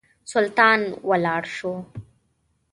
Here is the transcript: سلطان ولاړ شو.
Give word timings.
سلطان 0.31 0.79
ولاړ 1.09 1.41
شو. 1.55 1.73